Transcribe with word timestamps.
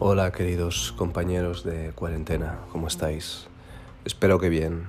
Hola 0.00 0.32
queridos 0.32 0.92
compañeros 0.98 1.62
de 1.62 1.92
cuarentena, 1.94 2.58
¿cómo 2.72 2.88
estáis? 2.88 3.46
Espero 4.04 4.40
que 4.40 4.48
bien. 4.48 4.88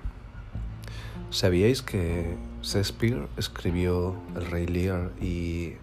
¿Sabíais 1.30 1.84
que 1.84 2.36
Shakespeare 2.64 3.28
escribió 3.38 4.16
El 4.36 4.48
Rey 4.48 4.66
Lear 4.66 5.12
y 5.22 5.74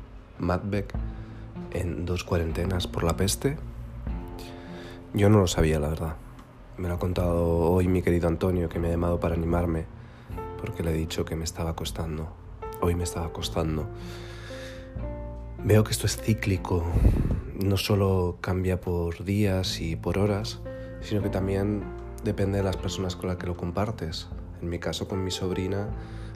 Macbeth 0.41 0.93
en 1.71 2.05
dos 2.05 2.25
cuarentenas 2.25 2.89
por 2.89 3.05
la 3.05 3.17
peste? 3.17 3.59
Yo 5.15 5.31
no 5.31 5.39
lo 5.39 5.47
sabía, 5.47 5.79
la 5.79 5.91
verdad. 5.91 6.17
Me 6.77 6.89
lo 6.89 6.95
ha 6.95 6.99
contado 6.99 7.47
hoy 7.71 7.87
mi 7.87 8.03
querido 8.03 8.27
Antonio, 8.27 8.69
que 8.69 8.81
me 8.81 8.89
ha 8.89 8.91
llamado 8.91 9.21
para 9.21 9.37
animarme, 9.37 9.85
porque 10.61 10.83
le 10.83 10.91
he 10.91 10.95
dicho 10.95 11.25
que 11.25 11.37
me 11.37 11.45
estaba 11.45 11.77
costando. 11.77 12.29
Hoy 12.81 12.97
me 12.97 13.05
estaba 13.05 13.33
costando. 13.33 13.87
Veo 15.63 15.85
que 15.85 15.93
esto 15.93 16.07
es 16.07 16.21
cíclico, 16.21 16.85
no 17.65 17.77
solo 17.77 18.39
cambia 18.41 18.81
por 18.81 19.25
días 19.25 19.81
y 19.81 19.97
por 19.97 20.19
horas, 20.19 20.61
sino 21.01 21.23
que 21.23 21.29
también 21.29 21.83
depende 22.25 22.59
de 22.59 22.65
las 22.65 22.77
personas 22.77 23.17
con 23.17 23.29
las 23.29 23.39
que 23.39 23.47
lo 23.47 23.57
compartes. 23.57 24.29
En 24.61 24.69
mi 24.69 24.79
caso 24.79 25.09
con 25.09 25.25
mi 25.25 25.31
sobrina 25.31 25.89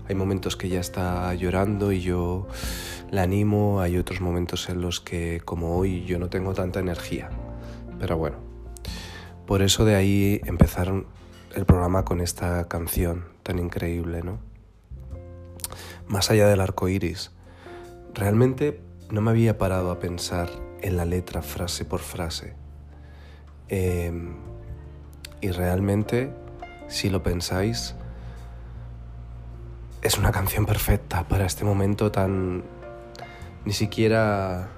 hay 0.09 0.15
momentos 0.15 0.57
que 0.57 0.67
ella 0.69 0.81
está 0.81 1.33
llorando 1.35 1.93
y 1.93 2.01
yo 2.01 2.47
la 3.11 3.23
animo, 3.23 3.81
hay 3.81 3.99
otros 3.99 4.21
momentos 4.21 4.69
en 4.69 4.81
los 4.81 5.01
que 5.01 5.41
como 5.45 5.77
hoy 5.77 6.05
yo 6.05 6.19
no 6.19 6.29
tengo 6.29 6.55
tanta 6.55 6.81
energía. 6.81 7.31
Pero 7.99 8.17
bueno, 8.17 8.37
por 9.47 9.63
eso 9.63 9.85
de 9.85 9.95
ahí 9.95 10.41
empezaron 10.45 11.07
el 11.55 11.65
programa 11.65 12.05
con 12.05 12.21
esta 12.21 12.69
canción 12.69 13.25
tan 13.43 13.59
increíble, 13.59 14.23
¿no? 14.23 14.39
Más 16.07 16.31
allá 16.31 16.47
del 16.47 16.61
arco 16.61 16.89
iris, 16.89 17.33
realmente 18.15 18.81
no 19.11 19.21
me 19.21 19.31
había 19.31 19.59
parado 19.59 19.91
a 19.91 19.99
pensar 19.99 20.66
en 20.87 20.97
la 20.97 21.05
letra 21.05 21.43
frase 21.43 21.85
por 21.85 21.99
frase. 21.99 22.55
Em, 23.69 24.37
y 25.41 25.51
realmente, 25.51 26.33
si 26.87 27.11
lo 27.11 27.25
pensáis, 27.25 27.97
es 30.03 30.17
una 30.17 30.31
canción 30.31 30.65
perfecta 30.65 31.27
para 31.27 31.45
este 31.45 31.65
momento 31.65 32.13
tan 32.13 32.63
ni 33.65 33.73
siquiera 33.73 34.69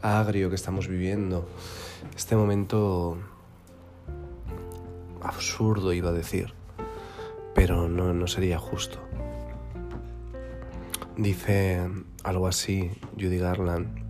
agrio 0.00 0.48
que 0.48 0.54
estamos 0.54 0.88
viviendo. 0.88 1.46
Este 2.16 2.34
momento 2.34 3.18
absurdo 5.20 5.92
iba 5.92 6.08
a 6.08 6.14
decir, 6.14 6.54
pero 7.54 7.86
no, 7.86 8.14
no 8.14 8.26
sería 8.26 8.58
justo. 8.58 8.98
Dice 11.18 11.86
algo 12.24 12.46
así 12.46 12.90
Judy 13.18 13.36
Garland 13.38 14.07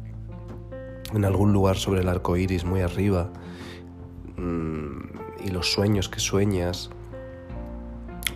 en 1.15 1.25
algún 1.25 1.53
lugar 1.53 1.77
sobre 1.77 2.01
el 2.01 2.09
arco 2.09 2.37
iris, 2.37 2.65
muy 2.65 2.81
arriba, 2.81 3.31
mm, 4.37 5.45
y 5.45 5.51
los 5.51 5.73
sueños 5.73 6.09
que 6.09 6.21
sueñas. 6.21 6.91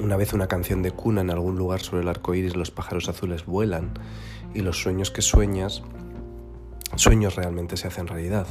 Una 0.01 0.17
vez 0.17 0.33
una 0.33 0.49
canción 0.49 0.83
de 0.83 0.91
cuna 0.91 1.21
en 1.21 1.31
algún 1.31 1.57
lugar 1.57 1.81
sobre 1.81 2.03
el 2.03 2.09
arco 2.09 2.35
iris, 2.35 2.57
los 2.57 2.71
pájaros 2.71 3.09
azules 3.09 3.47
vuelan, 3.47 3.93
y 4.55 4.61
los 4.61 4.81
sueños 4.81 5.11
que 5.11 5.23
sueñas, 5.23 5.83
sueños 6.97 7.37
realmente 7.37 7.77
se 7.77 7.89
hacen 7.89 8.07
realidad. 8.07 8.47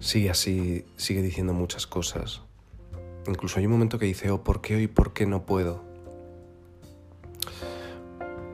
Sigue 0.00 0.30
así, 0.30 0.84
sigue 0.96 1.22
diciendo 1.22 1.52
muchas 1.52 1.86
cosas. 1.86 2.42
Incluso 3.26 3.58
hay 3.58 3.66
un 3.66 3.72
momento 3.72 3.98
que 3.98 4.06
dice, 4.06 4.30
oh, 4.30 4.42
¿por 4.42 4.60
qué 4.60 4.76
hoy, 4.76 4.86
por 4.86 5.12
qué 5.12 5.26
no 5.26 5.44
puedo? 5.44 5.84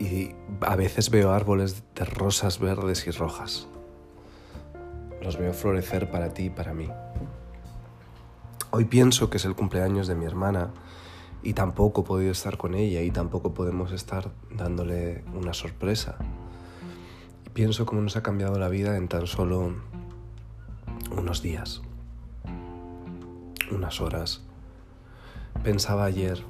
Y 0.00 0.30
a 0.62 0.74
veces 0.74 1.10
veo 1.10 1.30
árboles 1.30 1.84
de 1.94 2.04
rosas 2.04 2.58
verdes 2.58 3.06
y 3.06 3.10
rojas 3.10 3.68
los 5.24 5.38
veo 5.38 5.54
florecer 5.54 6.10
para 6.10 6.34
ti 6.34 6.44
y 6.44 6.50
para 6.50 6.74
mí. 6.74 6.88
Hoy 8.70 8.84
pienso 8.84 9.30
que 9.30 9.38
es 9.38 9.44
el 9.46 9.54
cumpleaños 9.54 10.06
de 10.06 10.14
mi 10.14 10.26
hermana 10.26 10.70
y 11.42 11.54
tampoco 11.54 12.02
he 12.02 12.04
podido 12.04 12.30
estar 12.30 12.58
con 12.58 12.74
ella 12.74 13.00
y 13.00 13.10
tampoco 13.10 13.54
podemos 13.54 13.90
estar 13.92 14.30
dándole 14.50 15.24
una 15.32 15.54
sorpresa. 15.54 16.18
Y 17.46 17.50
pienso 17.50 17.86
cómo 17.86 18.02
nos 18.02 18.16
ha 18.16 18.22
cambiado 18.22 18.58
la 18.58 18.68
vida 18.68 18.96
en 18.96 19.08
tan 19.08 19.26
solo 19.26 19.74
unos 21.10 21.40
días, 21.40 21.80
unas 23.70 24.00
horas. 24.02 24.42
Pensaba 25.62 26.04
ayer, 26.04 26.44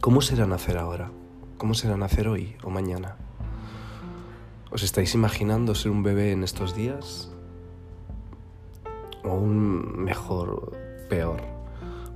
¿cómo 0.00 0.20
será 0.20 0.46
nacer 0.46 0.78
ahora? 0.78 1.10
¿Cómo 1.58 1.74
será 1.74 1.96
nacer 1.96 2.28
hoy 2.28 2.56
o 2.62 2.70
mañana? 2.70 3.16
¿Os 4.68 4.82
estáis 4.82 5.14
imaginando 5.14 5.76
ser 5.76 5.92
un 5.92 6.02
bebé 6.02 6.32
en 6.32 6.42
estos 6.42 6.74
días? 6.74 7.30
¿O 9.22 9.32
un 9.34 10.02
mejor, 10.02 10.72
peor? 11.08 11.40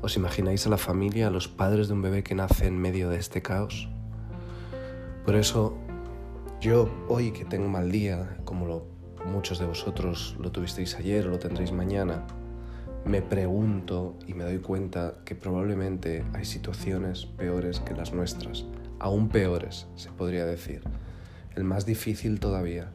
¿Os 0.03 0.17
imagináis 0.17 0.67
a 0.67 0.71
la 0.71 0.77
familia, 0.77 1.29
a 1.29 1.31
los 1.31 1.47
padres 1.47 1.87
de 1.87 1.95
un 1.95 2.03
bebé 2.03 2.25
que 2.25 2.35
nace 2.35 2.67
en 2.67 2.77
medio 2.77 3.09
de 3.09 3.19
este 3.19 3.41
caos? 3.41 3.89
Por 5.25 5.37
eso, 5.37 5.79
yo 6.61 6.91
hoy 7.09 7.31
que 7.31 7.45
tengo 7.45 7.69
mal 7.69 7.93
día, 7.93 8.37
como 8.45 8.83
muchos 9.27 9.61
de 9.61 9.67
vosotros 9.67 10.37
lo 10.41 10.51
tuvisteis 10.51 10.97
ayer 10.97 11.29
o 11.29 11.31
lo 11.31 11.39
tendréis 11.39 11.71
mañana, 11.71 12.27
me 13.05 13.23
pregunto 13.23 14.17
y 14.27 14.35
me 14.35 14.43
doy 14.43 14.59
cuenta 14.59 15.21
que 15.25 15.37
probablemente 15.37 16.25
hay 16.35 16.45
situaciones 16.45 17.27
peores 17.27 17.79
que 17.79 17.95
las 17.95 18.13
nuestras, 18.13 18.67
aún 18.99 19.29
peores, 19.29 19.87
se 19.95 20.11
podría 20.11 20.45
decir 20.45 20.83
el 21.57 21.65
más 21.65 21.87
difícil 21.87 22.41
todavía. 22.41 22.93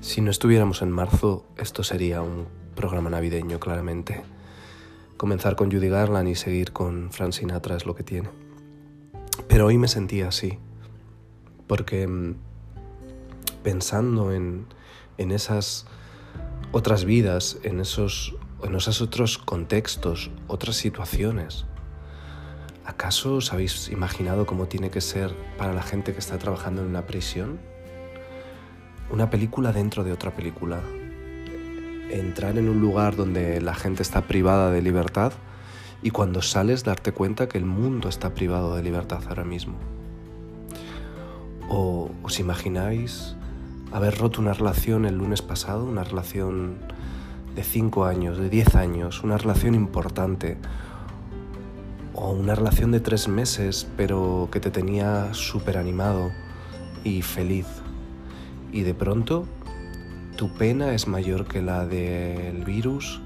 Si 0.00 0.20
no 0.22 0.30
estuviéramos 0.30 0.82
en 0.82 0.90
marzo, 0.90 1.46
esto 1.56 1.84
sería 1.84 2.20
un 2.20 2.48
programa 2.74 3.10
navideño, 3.10 3.60
claramente. 3.60 4.22
Comenzar 5.16 5.54
con 5.54 5.70
Judy 5.70 5.88
Garland 5.88 6.28
y 6.28 6.34
seguir 6.34 6.72
con 6.72 7.12
Frank 7.12 7.32
Sinatra 7.32 7.76
es 7.76 7.86
lo 7.86 7.94
que 7.94 8.02
tiene. 8.02 8.28
Pero 9.46 9.66
hoy 9.66 9.78
me 9.78 9.86
sentía 9.86 10.28
así, 10.28 10.58
porque 11.66 12.08
mm, 12.08 12.34
pensando 13.62 14.32
en, 14.32 14.66
en 15.16 15.30
esas 15.30 15.86
otras 16.72 17.04
vidas, 17.04 17.58
en 17.62 17.80
esos, 17.80 18.36
en 18.62 18.74
esos 18.74 19.02
otros 19.02 19.38
contextos, 19.38 20.30
otras 20.46 20.76
situaciones. 20.76 21.66
¿Acaso 22.84 23.36
os 23.36 23.52
habéis 23.52 23.88
imaginado 23.88 24.46
cómo 24.46 24.66
tiene 24.66 24.90
que 24.90 25.00
ser 25.00 25.34
para 25.58 25.72
la 25.72 25.82
gente 25.82 26.12
que 26.12 26.18
está 26.18 26.38
trabajando 26.38 26.82
en 26.82 26.88
una 26.88 27.06
prisión? 27.06 27.58
Una 29.10 29.30
película 29.30 29.72
dentro 29.72 30.04
de 30.04 30.12
otra 30.12 30.34
película. 30.34 30.80
Entrar 32.10 32.56
en 32.56 32.68
un 32.68 32.80
lugar 32.80 33.16
donde 33.16 33.60
la 33.60 33.74
gente 33.74 34.02
está 34.02 34.22
privada 34.22 34.70
de 34.70 34.82
libertad 34.82 35.32
y 36.02 36.10
cuando 36.10 36.40
sales 36.40 36.84
darte 36.84 37.12
cuenta 37.12 37.48
que 37.48 37.58
el 37.58 37.64
mundo 37.64 38.08
está 38.08 38.34
privado 38.34 38.76
de 38.76 38.82
libertad 38.82 39.22
ahora 39.28 39.44
mismo. 39.44 39.74
¿O 41.68 42.10
os 42.22 42.40
imagináis 42.40 43.36
haber 43.92 44.18
roto 44.18 44.40
una 44.40 44.52
relación 44.52 45.04
el 45.04 45.16
lunes 45.16 45.42
pasado, 45.42 45.84
una 45.84 46.04
relación 46.04 46.78
de 47.54 47.64
5 47.64 48.04
años, 48.04 48.38
de 48.38 48.48
10 48.48 48.74
años, 48.76 49.22
una 49.22 49.36
relación 49.36 49.74
importante, 49.74 50.58
o 52.14 52.30
una 52.30 52.54
relación 52.54 52.92
de 52.92 53.00
3 53.00 53.28
meses, 53.28 53.88
pero 53.96 54.48
que 54.52 54.60
te 54.60 54.70
tenía 54.70 55.32
súper 55.32 55.78
animado 55.78 56.30
y 57.02 57.22
feliz. 57.22 57.66
Y 58.72 58.82
de 58.82 58.94
pronto 58.94 59.46
tu 60.36 60.52
pena 60.54 60.94
es 60.94 61.08
mayor 61.08 61.46
que 61.46 61.60
la 61.60 61.86
del 61.86 62.64
virus, 62.64 63.20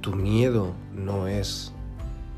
tu 0.00 0.14
miedo 0.14 0.72
no 0.94 1.26
es 1.26 1.72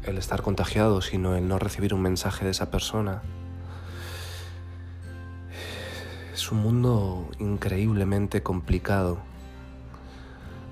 el 0.05 0.19
estar 0.19 0.43
contagiado, 0.43 1.01
sino 1.01 1.35
el 1.37 1.49
no 1.49 1.59
recibir 1.59 1.95
un 1.95 2.03
mensaje 2.03 2.45
de 2.45 2.51
esa 2.51 2.71
persona 2.71 3.23
es 6.45 6.53
un 6.53 6.59
mundo 6.59 7.31
increíblemente 7.39 8.43
complicado. 8.43 9.17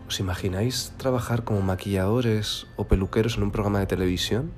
¿Os 0.07 0.21
imagináis 0.21 0.93
trabajar 0.99 1.45
como 1.45 1.63
maquilladores 1.63 2.67
o 2.77 2.89
peluqueros 2.89 3.39
en 3.39 3.45
un 3.45 3.53
programa 3.53 3.79
de 3.79 3.87
televisión? 3.87 4.53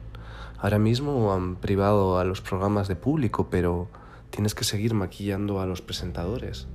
Ahora 0.59 0.81
mismo 0.81 1.33
han 1.33 1.55
privado 1.55 2.19
a 2.19 2.25
los 2.25 2.41
programas 2.41 2.89
de 2.89 2.97
público, 2.97 3.49
pero 3.49 3.89
tienes 4.31 4.57
que 4.57 4.65
seguir 4.65 4.93
maquillando 4.95 5.61
a 5.61 5.67
los 5.67 5.83
presentadores. 5.83 6.67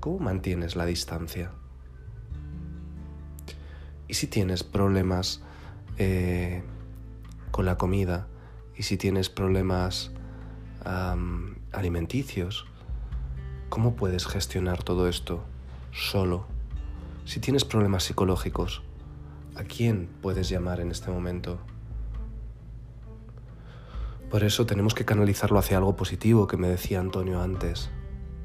¿Cómo 0.00 0.18
mantienes 0.18 0.76
la 0.76 0.86
distancia? 0.86 1.50
¿Y 4.08 4.14
si 4.14 4.28
tienes 4.28 4.64
problemas 4.64 5.42
eh, 5.98 6.62
con 7.50 7.66
la 7.66 7.76
comida? 7.76 8.28
¿Y 8.78 8.84
si 8.84 8.96
tienes 8.96 9.28
problemas 9.28 10.10
alimenticios? 11.70 12.64
¿Cómo 13.68 13.96
puedes 13.96 14.26
gestionar 14.26 14.82
todo 14.82 15.08
esto 15.08 15.42
solo? 15.92 16.46
Si 17.24 17.40
tienes 17.40 17.64
problemas 17.64 18.04
psicológicos, 18.04 18.82
¿a 19.56 19.64
quién 19.64 20.08
puedes 20.22 20.48
llamar 20.48 20.80
en 20.80 20.90
este 20.90 21.10
momento? 21.10 21.58
Por 24.30 24.44
eso 24.44 24.66
tenemos 24.66 24.94
que 24.94 25.04
canalizarlo 25.04 25.58
hacia 25.58 25.78
algo 25.78 25.96
positivo 25.96 26.46
que 26.46 26.56
me 26.56 26.68
decía 26.68 27.00
Antonio 27.00 27.40
antes 27.40 27.90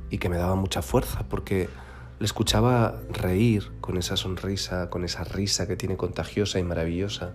y 0.09 0.17
que 0.17 0.29
me 0.29 0.37
daba 0.37 0.55
mucha 0.55 0.81
fuerza 0.81 1.25
porque 1.29 1.69
le 2.19 2.25
escuchaba 2.25 3.01
reír 3.11 3.71
con 3.81 3.97
esa 3.97 4.17
sonrisa, 4.17 4.89
con 4.89 5.03
esa 5.03 5.23
risa 5.23 5.67
que 5.67 5.75
tiene 5.75 5.95
contagiosa 5.95 6.59
y 6.59 6.63
maravillosa. 6.63 7.33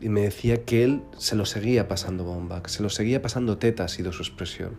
Y 0.00 0.08
me 0.08 0.22
decía 0.22 0.64
que 0.64 0.82
él 0.82 1.02
se 1.16 1.36
lo 1.36 1.46
seguía 1.46 1.88
pasando 1.88 2.24
bomba, 2.24 2.62
se 2.66 2.82
lo 2.82 2.90
seguía 2.90 3.22
pasando 3.22 3.58
teta, 3.58 3.84
ha 3.84 3.88
sido 3.88 4.12
su 4.12 4.22
expresión. 4.22 4.76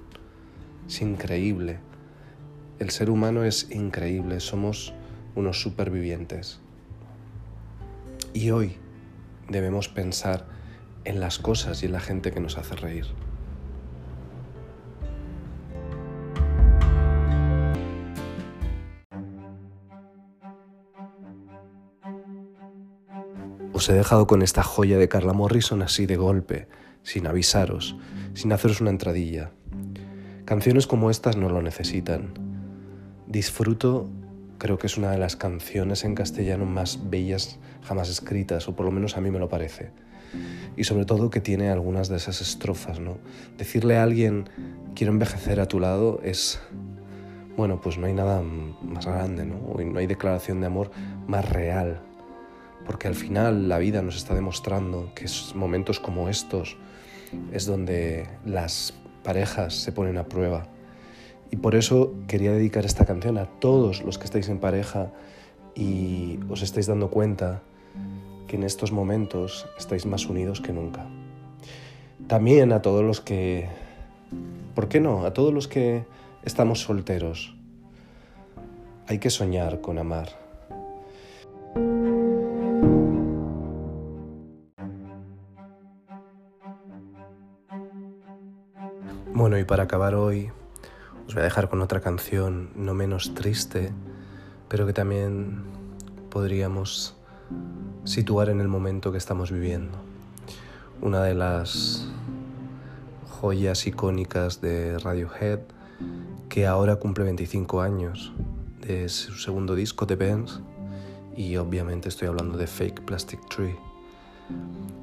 Es 0.88 1.02
increíble. 1.02 1.80
El 2.80 2.90
ser 2.90 3.10
humano 3.10 3.44
es 3.44 3.70
increíble, 3.72 4.40
somos 4.40 4.94
unos 5.36 5.62
supervivientes. 5.62 6.60
Y 8.34 8.50
hoy 8.50 8.78
debemos 9.48 9.90
pensar 9.90 10.48
en 11.06 11.20
las 11.20 11.38
cosas 11.38 11.84
y 11.84 11.86
en 11.86 11.92
la 11.92 12.00
gente 12.00 12.32
que 12.32 12.40
nos 12.40 12.58
hace 12.58 12.76
reír. 12.76 13.06
Os 23.74 23.90
he 23.90 23.94
dejado 23.94 24.28
con 24.28 24.42
esta 24.42 24.64
joya 24.64 24.98
de 24.98 25.10
Carla 25.10 25.34
Morrison 25.34 25.82
así 25.82 26.06
de 26.06 26.16
golpe, 26.16 26.68
sin 27.04 27.28
avisaros, 27.28 27.96
sin 28.34 28.52
haceros 28.52 28.82
una 28.82 28.90
entradilla. 28.90 29.52
Canciones 30.46 30.88
como 30.88 31.12
estas 31.12 31.38
no 31.38 31.50
lo 31.50 31.62
necesitan. 31.62 32.53
Disfruto, 33.34 34.12
creo 34.60 34.78
que 34.78 34.86
es 34.86 34.96
una 34.96 35.10
de 35.10 35.18
las 35.18 35.36
canciones 35.36 36.04
en 36.04 36.14
castellano 36.14 36.68
más 36.68 37.10
bellas 37.10 37.58
jamás 37.82 38.08
escritas, 38.08 38.68
o 38.68 38.76
por 38.76 38.86
lo 38.86 38.92
menos 38.92 39.18
a 39.18 39.22
mí 39.22 39.32
me 39.32 39.40
lo 39.40 39.50
parece. 39.50 39.90
Y 40.78 40.84
sobre 40.84 41.06
todo 41.06 41.32
que 41.32 41.42
tiene 41.42 41.72
algunas 41.72 42.10
de 42.10 42.18
esas 42.18 42.42
estrofas, 42.42 43.00
¿no? 43.00 43.18
Decirle 43.58 43.98
a 43.98 44.04
alguien, 44.04 44.48
quiero 44.94 45.12
envejecer 45.12 45.60
a 45.60 45.68
tu 45.68 45.80
lado, 45.80 46.22
es, 46.24 46.62
bueno, 47.58 47.82
pues 47.82 47.98
no 47.98 48.06
hay 48.06 48.14
nada 48.14 48.44
más 48.44 49.08
grande, 49.08 49.46
¿no? 49.46 49.58
no 49.84 50.00
hay 50.00 50.06
declaración 50.06 50.62
de 50.62 50.68
amor 50.68 50.92
más 51.26 51.50
real 51.50 52.00
porque 52.86 53.08
al 53.08 53.16
final 53.16 53.68
la 53.68 53.80
vida 53.80 54.04
nos 54.04 54.16
está 54.16 54.36
demostrando 54.36 55.12
que 55.16 55.26
momentos 55.56 56.00
como 56.00 56.30
estos 56.30 56.78
es 57.52 57.66
donde 57.66 58.28
las 58.46 58.94
parejas 59.24 59.74
se 59.74 59.92
ponen 59.92 60.18
a 60.18 60.26
prueba. 60.26 60.68
Y 61.54 61.56
por 61.56 61.76
eso 61.76 62.16
quería 62.28 62.52
dedicar 62.52 62.84
esta 62.84 63.06
canción 63.06 63.38
a 63.38 63.46
todos 63.46 64.02
los 64.02 64.18
que 64.18 64.26
estáis 64.26 64.50
en 64.50 64.58
pareja 64.58 65.12
y 65.76 66.40
os 66.50 66.64
estáis 66.64 66.88
dando 66.88 67.12
cuenta 67.12 67.62
que 68.48 68.56
en 68.56 68.64
estos 68.64 68.92
momentos 68.92 69.68
estáis 69.78 70.08
más 70.08 70.26
unidos 70.26 70.62
que 70.62 70.74
nunca. 70.74 71.06
También 72.26 72.74
a 72.74 72.82
todos 72.82 73.04
los 73.04 73.22
que, 73.22 73.70
¿por 74.74 74.88
qué 74.88 75.00
no? 75.00 75.28
A 75.28 75.34
todos 75.34 75.54
los 75.54 75.68
que 75.68 76.06
estamos 76.44 76.82
solteros. 76.82 77.56
Hay 79.08 79.20
que 79.20 79.30
soñar 79.30 79.80
con 79.80 80.00
amar. 80.00 80.30
Bueno, 89.36 89.60
y 89.60 89.64
para 89.66 89.84
acabar 89.84 90.16
hoy, 90.16 90.50
os 91.28 91.34
voy 91.34 91.42
a 91.42 91.44
dejar 91.44 91.70
con 91.70 91.82
otra 91.82 92.02
canción 92.02 92.70
no 92.76 92.94
menos 92.94 93.34
triste, 93.34 93.92
pero 94.68 94.86
que 94.86 94.94
también 94.94 95.64
podríamos 96.30 97.16
situar 98.04 98.50
en 98.50 98.60
el 98.60 98.68
momento 98.68 99.12
que 99.12 99.18
estamos 99.18 99.52
viviendo. 99.52 99.98
Una 101.02 101.24
de 101.24 101.36
las 101.36 102.08
joyas 103.30 103.86
icónicas 103.88 104.62
de 104.62 104.98
Radiohead, 105.00 105.60
que 106.50 106.66
ahora 106.68 106.96
cumple 106.98 107.24
25 107.26 107.82
años 107.82 108.34
de 108.82 109.10
su 109.10 109.34
segundo 109.36 109.76
disco, 109.76 110.08
The 110.08 110.16
Bands, 110.16 110.62
y 111.36 111.56
obviamente 111.58 112.10
estoy 112.10 112.28
hablando 112.28 112.58
de 112.58 112.68
Fake 112.68 113.02
Plastic 113.02 113.40
Tree. 113.50 113.93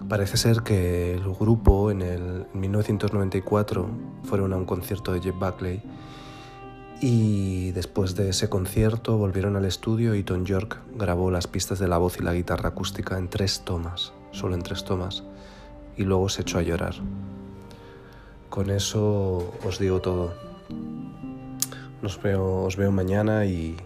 Parece 0.09 0.37
ser 0.37 0.63
que 0.63 1.15
el 1.15 1.33
grupo 1.35 1.91
en, 1.91 2.03
el, 2.03 2.47
1994 2.53 3.89
fueron 4.25 4.53
a 4.53 4.57
un 4.57 4.65
concierto 4.65 5.13
de 5.13 5.21
Jeff 5.21 5.37
Buckley 5.39 5.83
y 7.01 7.71
después 7.71 8.15
de 8.17 8.31
ese 8.31 8.49
concierto 8.49 9.17
volvieron 9.17 9.57
al 9.57 9.65
estudio 9.65 10.15
y 10.15 10.23
Tom 10.23 10.45
York 10.45 10.81
grabó 10.97 11.31
las 11.31 11.47
pistas 11.47 11.79
de 11.79 11.89
la 11.89 11.99
voz 11.99 12.19
y 12.19 12.25
la 12.25 12.35
guitarra 12.35 12.71
acústica 12.71 13.17
en 13.19 13.29
tres 13.29 13.63
tomas, 13.65 14.13
solo 14.33 14.55
en 14.55 14.63
tres 14.63 14.85
tomas, 14.85 15.23
y 15.97 16.03
luego 16.03 16.29
se 16.29 16.43
echó 16.43 16.59
a 16.59 16.63
llorar. 16.63 16.95
Con 18.51 18.69
eso 18.71 19.55
os 19.65 19.79
digo 19.79 20.01
todo. 20.01 20.35
Os 22.03 22.21
veo, 22.21 22.65
os 22.65 22.77
veo 22.77 22.91
mañana 22.91 23.47
y 23.47 23.77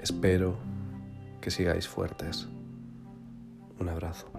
espero 0.00 0.56
que 1.40 1.50
sigáis 1.50 1.88
fuertes. 1.88 2.46
Un 3.80 3.88
abrazo. 3.88 4.30